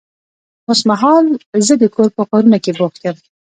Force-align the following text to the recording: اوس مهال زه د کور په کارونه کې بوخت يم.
اوس 0.67 0.81
مهال 0.89 1.25
زه 1.67 1.73
د 1.81 1.83
کور 1.95 2.09
په 2.17 2.23
کارونه 2.29 2.57
کې 2.63 2.71
بوخت 2.77 2.99
يم. 3.05 3.17